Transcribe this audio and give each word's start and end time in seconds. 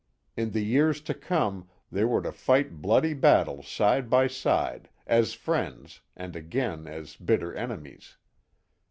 In 0.35 0.49
the 0.49 0.65
years 0.65 0.99
to 1.01 1.13
come 1.13 1.69
they 1.91 2.03
were 2.05 2.23
to 2.23 2.31
fight 2.31 2.81
bloody 2.81 3.13
battles 3.13 3.67
side 3.67 4.09
by 4.09 4.25
side, 4.25 4.89
as 5.05 5.35
friends, 5.35 6.01
and 6.15 6.35
again 6.35 6.87
as 6.87 7.15
bitter 7.15 7.53
enemies. 7.53 8.17